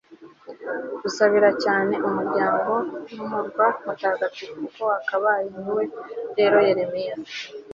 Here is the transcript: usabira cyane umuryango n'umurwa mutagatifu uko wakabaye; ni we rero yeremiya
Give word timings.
usabira 1.07 1.49
cyane 1.63 1.93
umuryango 2.07 2.73
n'umurwa 3.15 3.65
mutagatifu 3.85 4.57
uko 4.67 4.81
wakabaye; 4.89 5.45
ni 5.61 5.69
we 5.75 5.83
rero 6.37 6.57
yeremiya 6.67 7.15